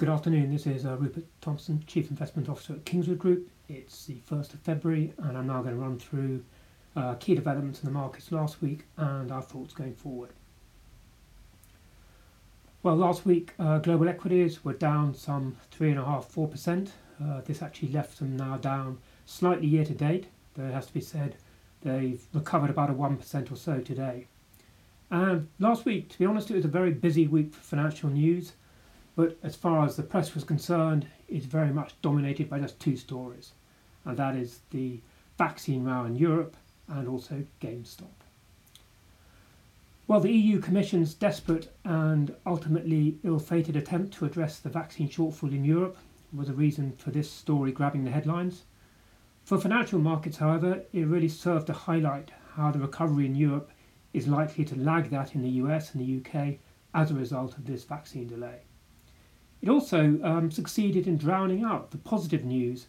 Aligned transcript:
Good 0.00 0.08
afternoon. 0.08 0.50
This 0.50 0.66
is 0.66 0.86
uh, 0.86 0.96
Rupert 0.96 1.26
Thompson, 1.42 1.84
Chief 1.86 2.08
Investment 2.08 2.48
Officer 2.48 2.72
at 2.72 2.86
Kingswood 2.86 3.18
Group. 3.18 3.50
It's 3.68 4.06
the 4.06 4.16
1st 4.30 4.54
of 4.54 4.60
February, 4.60 5.12
and 5.18 5.36
I'm 5.36 5.46
now 5.46 5.60
going 5.60 5.74
to 5.74 5.80
run 5.82 5.98
through 5.98 6.42
uh, 6.96 7.16
key 7.16 7.34
developments 7.34 7.80
in 7.80 7.84
the 7.84 7.92
markets 7.92 8.32
last 8.32 8.62
week 8.62 8.86
and 8.96 9.30
our 9.30 9.42
thoughts 9.42 9.74
going 9.74 9.92
forward. 9.92 10.30
Well, 12.82 12.96
last 12.96 13.26
week, 13.26 13.52
uh, 13.58 13.76
global 13.76 14.08
equities 14.08 14.64
were 14.64 14.72
down 14.72 15.14
some 15.14 15.58
3.5% 15.78 16.32
4%. 16.32 16.88
Uh, 17.22 17.42
this 17.42 17.60
actually 17.60 17.92
left 17.92 18.20
them 18.20 18.38
now 18.38 18.56
down 18.56 18.96
slightly 19.26 19.66
year 19.66 19.84
to 19.84 19.92
date, 19.92 20.28
though 20.54 20.64
it 20.64 20.72
has 20.72 20.86
to 20.86 20.94
be 20.94 21.02
said 21.02 21.36
they've 21.82 22.24
recovered 22.32 22.70
about 22.70 22.88
a 22.88 22.94
1% 22.94 23.52
or 23.52 23.56
so 23.56 23.80
today. 23.80 24.28
And 25.10 25.48
last 25.58 25.84
week, 25.84 26.08
to 26.08 26.18
be 26.18 26.24
honest, 26.24 26.50
it 26.50 26.56
was 26.56 26.64
a 26.64 26.68
very 26.68 26.94
busy 26.94 27.26
week 27.26 27.52
for 27.52 27.60
financial 27.60 28.08
news. 28.08 28.52
But 29.16 29.38
as 29.42 29.56
far 29.56 29.84
as 29.84 29.96
the 29.96 30.02
press 30.02 30.34
was 30.34 30.44
concerned, 30.44 31.06
it's 31.28 31.46
very 31.46 31.72
much 31.72 32.00
dominated 32.00 32.48
by 32.48 32.60
just 32.60 32.78
two 32.78 32.96
stories, 32.96 33.52
and 34.04 34.16
that 34.16 34.36
is 34.36 34.60
the 34.70 35.00
vaccine 35.36 35.84
row 35.84 36.04
in 36.04 36.16
Europe 36.16 36.56
and 36.88 37.08
also 37.08 37.44
GameStop. 37.60 38.12
Well, 40.06 40.20
the 40.20 40.32
EU 40.32 40.58
Commission's 40.58 41.14
desperate 41.14 41.72
and 41.84 42.34
ultimately 42.44 43.18
ill 43.22 43.38
fated 43.38 43.76
attempt 43.76 44.12
to 44.14 44.24
address 44.24 44.58
the 44.58 44.68
vaccine 44.68 45.08
shortfall 45.08 45.52
in 45.52 45.64
Europe 45.64 45.96
was 46.32 46.48
a 46.48 46.52
reason 46.52 46.92
for 46.96 47.10
this 47.10 47.30
story 47.30 47.72
grabbing 47.72 48.04
the 48.04 48.10
headlines. 48.10 48.64
For 49.44 49.58
financial 49.58 49.98
markets, 49.98 50.38
however, 50.38 50.82
it 50.92 51.06
really 51.06 51.28
served 51.28 51.66
to 51.68 51.72
highlight 51.72 52.30
how 52.54 52.70
the 52.70 52.78
recovery 52.78 53.26
in 53.26 53.34
Europe 53.34 53.70
is 54.12 54.26
likely 54.26 54.64
to 54.64 54.78
lag 54.78 55.10
that 55.10 55.34
in 55.34 55.42
the 55.42 55.62
US 55.62 55.94
and 55.94 56.00
the 56.00 56.18
UK 56.18 56.58
as 56.92 57.10
a 57.10 57.14
result 57.14 57.56
of 57.56 57.66
this 57.66 57.84
vaccine 57.84 58.26
delay. 58.26 58.62
It 59.62 59.68
also 59.68 60.18
um, 60.22 60.50
succeeded 60.50 61.06
in 61.06 61.18
drowning 61.18 61.62
out 61.62 61.90
the 61.90 61.98
positive 61.98 62.44
news. 62.44 62.86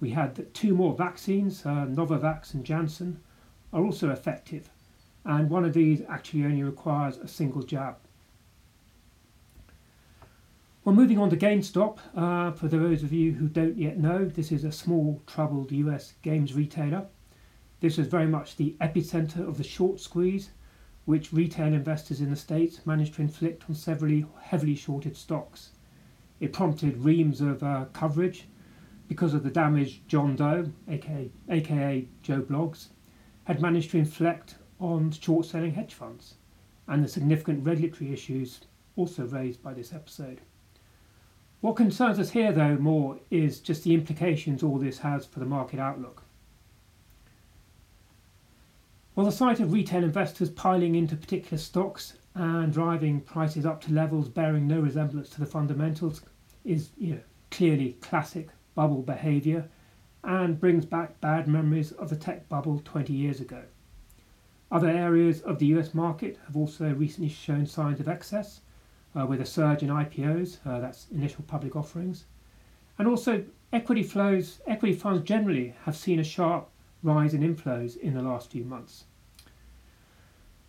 We 0.00 0.10
had 0.10 0.34
that 0.34 0.52
two 0.52 0.74
more 0.74 0.94
vaccines, 0.96 1.64
uh, 1.64 1.86
Novavax 1.86 2.54
and 2.54 2.64
Janssen, 2.64 3.20
are 3.72 3.84
also 3.84 4.10
effective, 4.10 4.70
and 5.24 5.48
one 5.48 5.64
of 5.64 5.74
these 5.74 6.02
actually 6.08 6.44
only 6.44 6.62
requires 6.62 7.18
a 7.18 7.28
single 7.28 7.62
jab. 7.62 7.96
Well, 10.84 10.94
moving 10.94 11.18
on 11.18 11.28
to 11.30 11.36
GameStop, 11.36 11.98
uh, 12.16 12.52
for 12.52 12.66
those 12.66 13.02
of 13.02 13.12
you 13.12 13.32
who 13.32 13.48
don't 13.48 13.76
yet 13.76 13.98
know, 13.98 14.24
this 14.24 14.50
is 14.50 14.64
a 14.64 14.72
small, 14.72 15.22
troubled 15.26 15.70
US 15.70 16.14
games 16.22 16.54
retailer. 16.54 17.06
This 17.80 17.98
was 17.98 18.06
very 18.08 18.26
much 18.26 18.56
the 18.56 18.74
epicenter 18.80 19.46
of 19.46 19.58
the 19.58 19.64
short 19.64 20.00
squeeze, 20.00 20.50
which 21.04 21.32
retail 21.32 21.74
investors 21.74 22.20
in 22.20 22.30
the 22.30 22.36
States 22.36 22.86
managed 22.86 23.14
to 23.14 23.22
inflict 23.22 23.68
on 23.68 23.74
several 23.74 24.22
heavily 24.40 24.74
shorted 24.74 25.16
stocks. 25.16 25.70
It 26.40 26.52
prompted 26.52 27.04
reams 27.04 27.40
of 27.40 27.62
uh, 27.62 27.86
coverage 27.92 28.46
because 29.08 29.34
of 29.34 29.42
the 29.42 29.50
damage 29.50 30.02
John 30.06 30.36
Doe, 30.36 30.70
aka, 30.88 31.30
aka 31.48 32.08
Joe 32.22 32.42
Bloggs, 32.42 32.88
had 33.44 33.60
managed 33.60 33.90
to 33.92 33.98
inflict 33.98 34.56
on 34.78 35.10
short 35.10 35.46
selling 35.46 35.72
hedge 35.72 35.94
funds, 35.94 36.34
and 36.86 37.02
the 37.02 37.08
significant 37.08 37.64
regulatory 37.64 38.12
issues 38.12 38.60
also 38.96 39.24
raised 39.24 39.62
by 39.62 39.72
this 39.72 39.92
episode. 39.92 40.40
What 41.60 41.76
concerns 41.76 42.18
us 42.20 42.30
here, 42.30 42.52
though, 42.52 42.76
more 42.76 43.18
is 43.30 43.58
just 43.58 43.82
the 43.82 43.94
implications 43.94 44.62
all 44.62 44.78
this 44.78 44.98
has 44.98 45.26
for 45.26 45.40
the 45.40 45.46
market 45.46 45.80
outlook. 45.80 46.22
Well, 49.16 49.26
the 49.26 49.32
sight 49.32 49.58
of 49.58 49.72
retail 49.72 50.04
investors 50.04 50.50
piling 50.50 50.94
into 50.94 51.16
particular 51.16 51.58
stocks 51.58 52.14
and 52.38 52.72
driving 52.72 53.20
prices 53.20 53.66
up 53.66 53.80
to 53.80 53.92
levels 53.92 54.28
bearing 54.28 54.68
no 54.68 54.78
resemblance 54.78 55.28
to 55.28 55.40
the 55.40 55.46
fundamentals 55.46 56.22
is 56.64 56.90
you 56.96 57.14
know, 57.14 57.20
clearly 57.50 57.94
classic 58.00 58.48
bubble 58.76 59.02
behaviour 59.02 59.68
and 60.22 60.60
brings 60.60 60.84
back 60.84 61.20
bad 61.20 61.48
memories 61.48 61.90
of 61.92 62.08
the 62.10 62.16
tech 62.16 62.48
bubble 62.48 62.80
20 62.84 63.12
years 63.12 63.40
ago. 63.40 63.64
Other 64.70 64.88
areas 64.88 65.40
of 65.40 65.58
the 65.58 65.66
US 65.66 65.94
market 65.94 66.38
have 66.46 66.56
also 66.56 66.94
recently 66.94 67.28
shown 67.28 67.66
signs 67.66 67.98
of 67.98 68.06
excess, 68.06 68.60
uh, 69.18 69.26
with 69.26 69.40
a 69.40 69.46
surge 69.46 69.82
in 69.82 69.88
IPOs, 69.88 70.58
uh, 70.64 70.78
that's 70.78 71.08
initial 71.10 71.42
public 71.48 71.74
offerings. 71.74 72.26
And 72.98 73.08
also, 73.08 73.44
equity 73.72 74.04
flows, 74.04 74.60
equity 74.64 74.94
funds 74.94 75.24
generally 75.24 75.74
have 75.84 75.96
seen 75.96 76.20
a 76.20 76.24
sharp 76.24 76.68
rise 77.02 77.34
in 77.34 77.40
inflows 77.40 77.96
in 77.96 78.14
the 78.14 78.22
last 78.22 78.52
few 78.52 78.64
months. 78.64 79.04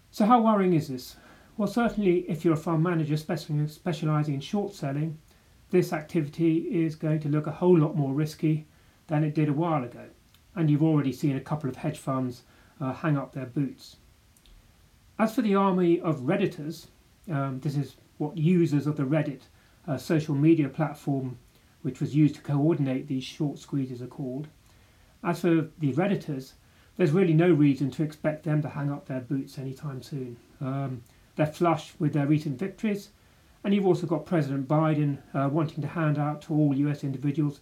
So, 0.09 0.25
how 0.25 0.41
worrying 0.41 0.73
is 0.73 0.87
this? 0.87 1.15
Well, 1.59 1.67
certainly, 1.67 2.19
if 2.19 2.45
you're 2.45 2.53
a 2.53 2.57
fund 2.57 2.83
manager 2.83 3.17
specializing 3.17 4.33
in 4.33 4.39
short 4.39 4.73
selling, 4.73 5.17
this 5.71 5.91
activity 5.91 6.59
is 6.85 6.95
going 6.95 7.19
to 7.19 7.27
look 7.27 7.47
a 7.47 7.51
whole 7.51 7.77
lot 7.77 7.97
more 7.97 8.13
risky 8.13 8.65
than 9.07 9.25
it 9.25 9.35
did 9.35 9.49
a 9.49 9.53
while 9.53 9.83
ago. 9.83 10.05
And 10.55 10.71
you've 10.71 10.81
already 10.81 11.11
seen 11.11 11.35
a 11.35 11.41
couple 11.41 11.69
of 11.69 11.75
hedge 11.75 11.97
funds 11.97 12.43
uh, 12.79 12.93
hang 12.93 13.17
up 13.17 13.33
their 13.33 13.45
boots. 13.45 13.97
As 15.19 15.35
for 15.35 15.41
the 15.41 15.55
army 15.55 15.99
of 15.99 16.21
Redditors, 16.21 16.87
um, 17.29 17.59
this 17.59 17.75
is 17.75 17.97
what 18.19 18.37
users 18.37 18.87
of 18.87 18.95
the 18.95 19.03
Reddit 19.03 19.41
uh, 19.85 19.97
social 19.97 20.35
media 20.35 20.69
platform, 20.69 21.39
which 21.81 21.99
was 21.99 22.15
used 22.15 22.35
to 22.35 22.41
coordinate 22.41 23.09
these 23.09 23.25
short 23.25 23.59
squeezes, 23.59 24.01
are 24.01 24.07
called. 24.07 24.47
As 25.25 25.41
for 25.41 25.67
the 25.77 25.91
Redditors, 25.91 26.53
there's 26.95 27.11
really 27.11 27.33
no 27.33 27.51
reason 27.51 27.91
to 27.91 28.03
expect 28.03 28.45
them 28.45 28.61
to 28.61 28.69
hang 28.69 28.89
up 28.89 29.07
their 29.07 29.19
boots 29.19 29.57
anytime 29.57 30.01
soon. 30.01 30.37
Um, 30.61 31.03
they're 31.39 31.47
flush 31.47 31.93
with 31.99 32.11
their 32.11 32.27
recent 32.27 32.59
victories, 32.59 33.11
and 33.63 33.73
you've 33.73 33.85
also 33.85 34.05
got 34.05 34.25
President 34.25 34.67
Biden 34.67 35.19
uh, 35.33 35.47
wanting 35.47 35.81
to 35.81 35.87
hand 35.87 36.17
out 36.17 36.41
to 36.41 36.53
all 36.53 36.75
US 36.75 37.01
individuals 37.01 37.61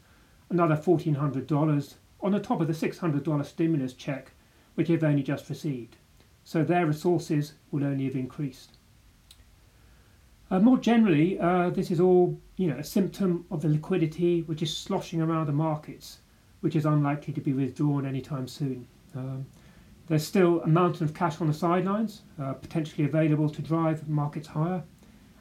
another 0.49 0.75
$1,400 0.75 1.93
on 2.21 2.31
the 2.31 2.39
top 2.39 2.59
of 2.59 2.65
the 2.65 2.73
$600 2.73 3.45
stimulus 3.45 3.93
check, 3.93 4.31
which 4.73 4.87
they've 4.87 5.03
only 5.03 5.21
just 5.21 5.47
received. 5.47 5.95
So 6.43 6.63
their 6.63 6.87
resources 6.87 7.53
will 7.69 7.83
only 7.83 8.05
have 8.05 8.15
increased. 8.15 8.77
Uh, 10.49 10.57
more 10.59 10.79
generally, 10.79 11.39
uh, 11.39 11.69
this 11.69 11.91
is 11.91 11.99
all 11.99 12.35
you 12.55 12.67
know 12.67 12.77
a 12.77 12.83
symptom 12.83 13.45
of 13.51 13.61
the 13.61 13.69
liquidity 13.69 14.41
which 14.41 14.63
is 14.63 14.75
sloshing 14.75 15.21
around 15.21 15.45
the 15.45 15.51
markets, 15.53 16.17
which 16.61 16.75
is 16.75 16.87
unlikely 16.87 17.31
to 17.35 17.41
be 17.41 17.53
withdrawn 17.53 18.07
anytime 18.07 18.47
soon. 18.47 18.87
Um, 19.15 19.45
there's 20.07 20.25
still 20.25 20.61
a 20.61 20.67
mountain 20.67 21.03
of 21.03 21.13
cash 21.13 21.41
on 21.41 21.47
the 21.47 21.53
sidelines, 21.53 22.21
uh, 22.41 22.53
potentially 22.53 23.05
available 23.05 23.49
to 23.49 23.61
drive 23.61 24.07
markets 24.07 24.47
higher. 24.47 24.83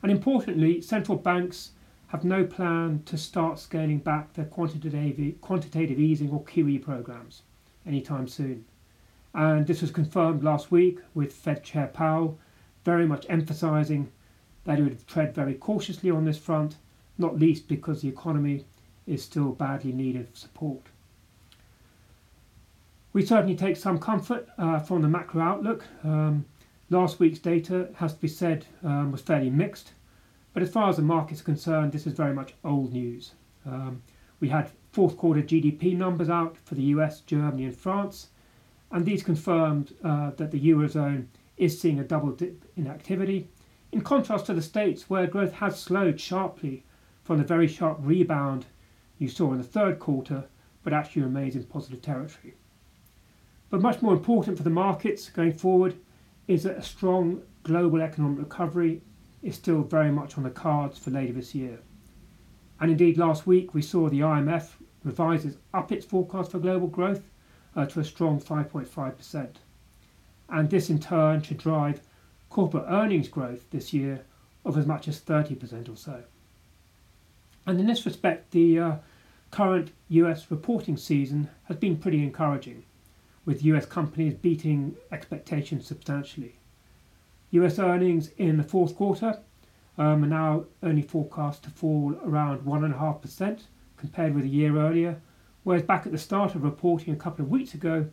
And 0.02 0.10
importantly, 0.10 0.80
central 0.80 1.16
banks 1.18 1.70
have 2.08 2.24
no 2.24 2.44
plan 2.44 3.02
to 3.06 3.16
start 3.16 3.58
scaling 3.58 3.98
back 3.98 4.32
their 4.34 4.44
quantitative, 4.44 5.40
quantitative 5.40 5.98
easing 5.98 6.30
or 6.30 6.42
QE 6.44 6.82
programs 6.82 7.42
anytime 7.86 8.28
soon. 8.28 8.64
And 9.34 9.66
this 9.66 9.82
was 9.82 9.90
confirmed 9.90 10.42
last 10.42 10.70
week 10.70 10.98
with 11.14 11.32
Fed 11.32 11.62
Chair 11.62 11.88
Powell 11.88 12.38
very 12.84 13.06
much 13.06 13.26
emphasizing 13.28 14.10
that 14.64 14.78
he 14.78 14.84
would 14.84 15.06
tread 15.06 15.34
very 15.34 15.54
cautiously 15.54 16.10
on 16.10 16.24
this 16.24 16.38
front, 16.38 16.76
not 17.18 17.38
least 17.38 17.68
because 17.68 18.02
the 18.02 18.08
economy 18.08 18.64
is 19.06 19.22
still 19.22 19.50
badly 19.50 19.92
needed 19.92 20.36
support. 20.36 20.86
We 23.16 23.24
certainly 23.24 23.56
take 23.56 23.78
some 23.78 23.98
comfort 23.98 24.46
uh, 24.58 24.78
from 24.78 25.00
the 25.00 25.08
macro 25.08 25.40
outlook. 25.40 25.86
Um, 26.04 26.44
last 26.90 27.18
week's 27.18 27.38
data, 27.38 27.88
has 27.94 28.12
to 28.12 28.20
be 28.20 28.28
said, 28.28 28.66
um, 28.84 29.10
was 29.10 29.22
fairly 29.22 29.48
mixed, 29.48 29.94
but 30.52 30.62
as 30.62 30.70
far 30.70 30.90
as 30.90 30.96
the 30.96 31.02
market's 31.02 31.40
concerned, 31.40 31.92
this 31.92 32.06
is 32.06 32.12
very 32.12 32.34
much 32.34 32.52
old 32.62 32.92
news. 32.92 33.32
Um, 33.64 34.02
we 34.38 34.50
had 34.50 34.70
fourth 34.92 35.16
quarter 35.16 35.40
GDP 35.40 35.96
numbers 35.96 36.28
out 36.28 36.58
for 36.58 36.74
the 36.74 36.82
US, 36.82 37.22
Germany, 37.22 37.64
and 37.64 37.74
France, 37.74 38.28
and 38.90 39.06
these 39.06 39.22
confirmed 39.22 39.94
uh, 40.04 40.32
that 40.32 40.50
the 40.50 40.60
Eurozone 40.60 41.28
is 41.56 41.80
seeing 41.80 41.98
a 41.98 42.04
double 42.04 42.32
dip 42.32 42.66
in 42.76 42.86
activity, 42.86 43.48
in 43.92 44.02
contrast 44.02 44.44
to 44.44 44.52
the 44.52 44.60
States, 44.60 45.08
where 45.08 45.26
growth 45.26 45.52
has 45.52 45.80
slowed 45.80 46.20
sharply 46.20 46.84
from 47.24 47.38
the 47.38 47.44
very 47.44 47.66
sharp 47.66 47.96
rebound 48.02 48.66
you 49.16 49.30
saw 49.30 49.52
in 49.52 49.56
the 49.56 49.64
third 49.64 49.98
quarter, 49.98 50.44
but 50.82 50.92
actually 50.92 51.22
remains 51.22 51.56
in 51.56 51.64
positive 51.64 52.02
territory. 52.02 52.52
But 53.76 53.82
much 53.82 54.00
more 54.00 54.14
important 54.14 54.56
for 54.56 54.62
the 54.62 54.70
markets 54.70 55.28
going 55.28 55.52
forward 55.52 55.98
is 56.48 56.62
that 56.62 56.78
a 56.78 56.82
strong 56.82 57.42
global 57.62 58.00
economic 58.00 58.38
recovery 58.38 59.02
is 59.42 59.54
still 59.56 59.82
very 59.82 60.10
much 60.10 60.38
on 60.38 60.44
the 60.44 60.50
cards 60.50 60.98
for 60.98 61.10
later 61.10 61.34
this 61.34 61.54
year. 61.54 61.80
And 62.80 62.90
indeed, 62.90 63.18
last 63.18 63.46
week 63.46 63.74
we 63.74 63.82
saw 63.82 64.08
the 64.08 64.20
IMF 64.20 64.70
revises 65.04 65.58
up 65.74 65.92
its 65.92 66.06
forecast 66.06 66.52
for 66.52 66.58
global 66.58 66.86
growth 66.86 67.28
uh, 67.76 67.84
to 67.84 68.00
a 68.00 68.04
strong 68.04 68.40
5.5%. 68.40 69.56
And 70.48 70.70
this 70.70 70.88
in 70.88 70.98
turn 70.98 71.42
should 71.42 71.58
drive 71.58 72.00
corporate 72.48 72.86
earnings 72.88 73.28
growth 73.28 73.70
this 73.72 73.92
year 73.92 74.24
of 74.64 74.78
as 74.78 74.86
much 74.86 75.06
as 75.06 75.20
30% 75.20 75.92
or 75.92 75.96
so. 75.98 76.22
And 77.66 77.78
in 77.78 77.86
this 77.86 78.06
respect, 78.06 78.52
the 78.52 78.78
uh, 78.78 78.96
current 79.50 79.92
US 80.08 80.50
reporting 80.50 80.96
season 80.96 81.50
has 81.64 81.76
been 81.76 81.98
pretty 81.98 82.22
encouraging 82.22 82.84
with 83.46 83.64
US 83.64 83.86
companies 83.86 84.34
beating 84.34 84.96
expectations 85.10 85.86
substantially. 85.86 86.58
US 87.52 87.78
earnings 87.78 88.28
in 88.36 88.58
the 88.58 88.62
fourth 88.62 88.94
quarter 88.94 89.38
um, 89.96 90.24
are 90.24 90.28
now 90.28 90.64
only 90.82 91.00
forecast 91.00 91.62
to 91.62 91.70
fall 91.70 92.14
around 92.24 92.66
1.5% 92.66 93.60
compared 93.96 94.34
with 94.34 94.44
a 94.44 94.48
year 94.48 94.76
earlier, 94.76 95.22
whereas 95.62 95.82
back 95.82 96.04
at 96.04 96.12
the 96.12 96.18
start 96.18 96.54
of 96.54 96.64
reporting 96.64 97.14
a 97.14 97.16
couple 97.16 97.44
of 97.44 97.50
weeks 97.50 97.72
ago, 97.72 98.06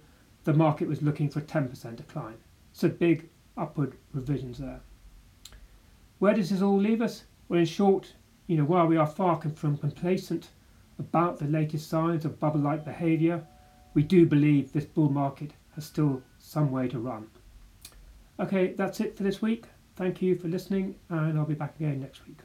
the 0.45 0.53
market 0.53 0.87
was 0.87 1.01
looking 1.01 1.29
for 1.29 1.39
a 1.39 1.43
10% 1.43 1.95
decline. 1.95 2.37
So 2.71 2.87
big 2.87 3.27
upward 3.57 3.97
revisions 4.13 4.59
there. 4.59 4.81
Where 6.19 6.33
does 6.33 6.51
this 6.51 6.61
all 6.61 6.77
leave 6.77 7.01
us? 7.01 7.23
Well, 7.49 7.59
in 7.59 7.65
short, 7.65 8.13
you 8.47 8.57
know, 8.57 8.65
while 8.65 8.85
we 8.85 8.97
are 8.97 9.07
far 9.07 9.41
from 9.41 9.77
complacent 9.77 10.49
about 10.99 11.39
the 11.39 11.45
latest 11.45 11.89
signs 11.89 12.23
of 12.23 12.39
bubble-like 12.39 12.85
behaviour, 12.85 13.45
we 13.93 14.03
do 14.03 14.25
believe 14.25 14.73
this 14.73 14.85
bull 14.85 15.09
market 15.09 15.51
has 15.75 15.85
still 15.85 16.21
some 16.39 16.71
way 16.71 16.87
to 16.87 16.99
run. 16.99 17.27
Okay, 18.39 18.73
that's 18.73 18.99
it 18.99 19.15
for 19.15 19.23
this 19.23 19.41
week. 19.41 19.65
Thank 19.95 20.21
you 20.21 20.35
for 20.37 20.47
listening, 20.47 20.95
and 21.09 21.37
I'll 21.37 21.45
be 21.45 21.53
back 21.53 21.75
again 21.75 22.01
next 22.01 22.21
week. 22.27 22.39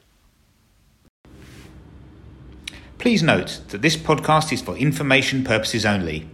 Please 2.99 3.23
note 3.23 3.61
that 3.69 3.81
this 3.81 3.95
podcast 3.97 4.51
is 4.51 4.61
for 4.61 4.75
information 4.75 5.43
purposes 5.43 5.85
only. 5.85 6.27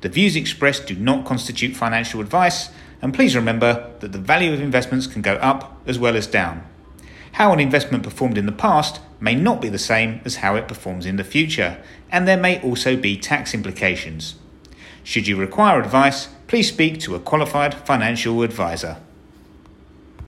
The 0.00 0.08
views 0.08 0.34
expressed 0.34 0.86
do 0.86 0.94
not 0.94 1.24
constitute 1.24 1.76
financial 1.76 2.20
advice, 2.20 2.70
and 3.00 3.14
please 3.14 3.36
remember 3.36 3.92
that 4.00 4.12
the 4.12 4.18
value 4.18 4.52
of 4.52 4.60
investments 4.60 5.06
can 5.06 5.22
go 5.22 5.34
up 5.34 5.80
as 5.86 5.98
well 5.98 6.16
as 6.16 6.26
down. 6.26 6.66
How 7.32 7.52
an 7.52 7.60
investment 7.60 8.02
performed 8.02 8.38
in 8.38 8.46
the 8.46 8.52
past 8.52 9.00
may 9.20 9.34
not 9.34 9.60
be 9.60 9.68
the 9.68 9.78
same 9.78 10.20
as 10.24 10.36
how 10.36 10.56
it 10.56 10.68
performs 10.68 11.06
in 11.06 11.16
the 11.16 11.24
future, 11.24 11.82
and 12.10 12.26
there 12.26 12.36
may 12.36 12.60
also 12.62 12.96
be 12.96 13.16
tax 13.16 13.52
implications. 13.52 14.36
Should 15.06 15.28
you 15.28 15.36
require 15.36 15.80
advice, 15.80 16.26
please 16.48 16.66
speak 16.66 16.98
to 17.02 17.14
a 17.14 17.20
qualified 17.20 17.74
financial 17.74 18.42
advisor. 18.42 18.96